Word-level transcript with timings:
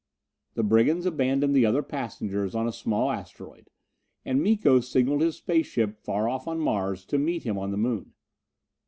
The 0.55 0.63
brigands 0.63 1.05
abandoned 1.05 1.53
the 1.55 1.67
other 1.67 1.83
passengers 1.83 2.55
on 2.55 2.67
a 2.67 2.71
small 2.73 3.11
asteroid, 3.11 3.69
and 4.25 4.41
Miko 4.43 4.79
signaled 4.79 5.21
his 5.21 5.35
space 5.37 5.67
ship 5.67 5.99
far 6.03 6.27
off 6.27 6.47
on 6.47 6.57
Mars 6.59 7.05
to 7.05 7.19
meet 7.19 7.43
him 7.43 7.59
on 7.59 7.69
the 7.69 7.77
Moon. 7.77 8.11